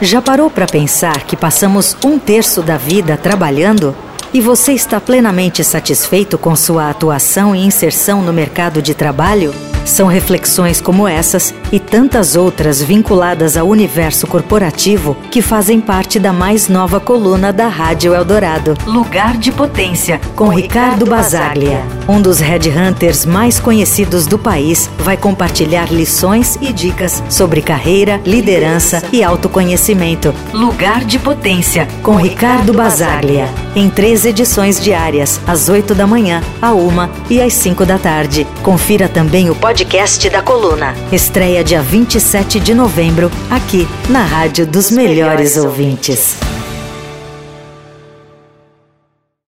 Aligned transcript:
Já 0.00 0.20
parou 0.20 0.50
para 0.50 0.66
pensar 0.66 1.24
que 1.24 1.34
passamos 1.34 1.96
um 2.04 2.18
terço 2.18 2.60
da 2.60 2.76
vida 2.76 3.16
trabalhando? 3.16 3.96
E 4.32 4.42
você 4.42 4.72
está 4.72 5.00
plenamente 5.00 5.64
satisfeito 5.64 6.36
com 6.36 6.54
sua 6.54 6.90
atuação 6.90 7.56
e 7.56 7.64
inserção 7.64 8.20
no 8.20 8.30
mercado 8.30 8.82
de 8.82 8.92
trabalho? 8.92 9.54
São 9.86 10.08
reflexões 10.08 10.80
como 10.80 11.06
essas 11.06 11.54
e 11.70 11.78
tantas 11.78 12.34
outras 12.34 12.82
vinculadas 12.82 13.56
ao 13.56 13.68
universo 13.68 14.26
corporativo 14.26 15.16
que 15.30 15.40
fazem 15.40 15.80
parte 15.80 16.18
da 16.18 16.32
mais 16.32 16.68
nova 16.68 16.98
coluna 16.98 17.52
da 17.52 17.68
Rádio 17.68 18.12
Eldorado. 18.12 18.76
Lugar 18.84 19.36
de 19.36 19.52
Potência, 19.52 20.20
com 20.34 20.48
Ricardo 20.48 21.06
Basaglia. 21.06 21.82
Um 22.08 22.20
dos 22.20 22.40
headhunters 22.40 23.24
mais 23.24 23.60
conhecidos 23.60 24.26
do 24.26 24.38
país 24.38 24.90
vai 24.98 25.16
compartilhar 25.16 25.90
lições 25.90 26.58
e 26.60 26.72
dicas 26.72 27.22
sobre 27.30 27.62
carreira, 27.62 28.20
liderança 28.26 29.02
e 29.12 29.22
autoconhecimento. 29.22 30.34
Lugar 30.52 31.04
de 31.04 31.18
Potência, 31.18 31.86
com 32.02 32.16
Ricardo 32.16 32.74
Basaglia. 32.74 33.65
Em 33.76 33.90
três 33.90 34.24
edições 34.24 34.80
diárias, 34.80 35.38
às 35.46 35.68
8 35.68 35.94
da 35.94 36.06
manhã, 36.06 36.42
à 36.62 36.72
uma 36.72 37.10
e 37.28 37.42
às 37.42 37.52
5 37.52 37.84
da 37.84 37.98
tarde. 37.98 38.46
Confira 38.62 39.06
também 39.06 39.50
o 39.50 39.54
podcast 39.54 40.30
da 40.30 40.40
coluna. 40.40 40.94
Estreia 41.12 41.62
dia 41.62 41.82
27 41.82 42.58
de 42.58 42.72
novembro, 42.74 43.30
aqui 43.50 43.86
na 44.08 44.24
Rádio 44.24 44.66
dos 44.66 44.90
Melhores 44.90 45.58
Ouvintes. 45.58 46.38